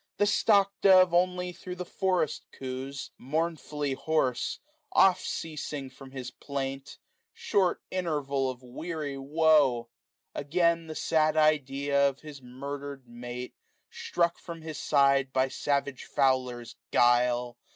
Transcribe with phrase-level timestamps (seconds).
[0.17, 3.29] The stock dove only thro*^ the forest cooest 61$ S U M M £ IL
[3.29, 4.59] 7S Mournfully hoarse;
[4.93, 6.97] oft ceasing from his plaint}
[7.35, 9.89] Short interval of weary woe!
[10.33, 13.53] again The sad idea of his murder'd mate.
[13.91, 17.59] Struck from his side by savage fowler's guile.